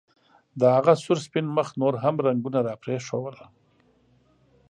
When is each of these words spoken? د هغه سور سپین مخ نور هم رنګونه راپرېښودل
د 0.59 0.61
هغه 0.75 0.93
سور 1.03 1.17
سپین 1.25 1.45
مخ 1.55 1.67
نور 1.81 1.93
هم 2.03 2.15
رنګونه 2.27 2.59
راپرېښودل 2.67 3.37